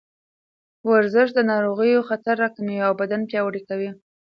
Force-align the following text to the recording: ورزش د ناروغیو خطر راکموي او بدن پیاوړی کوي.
ورزش 0.89 1.29
د 1.33 1.39
ناروغیو 1.51 2.07
خطر 2.09 2.35
راکموي 2.43 2.79
او 2.87 2.91
بدن 3.01 3.21
پیاوړی 3.29 3.61
کوي. 3.69 3.89